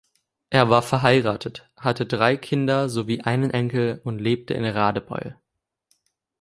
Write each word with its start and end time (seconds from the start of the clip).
Er 0.49 0.67
war 0.71 0.81
verheiratet, 0.81 1.69
hatte 1.77 2.07
drei 2.07 2.35
Kinder 2.35 2.89
sowie 2.89 3.21
einen 3.21 3.51
Enkel 3.51 4.01
und 4.03 4.17
lebte 4.19 4.55
in 4.55 4.65
Radebeul. 4.65 5.37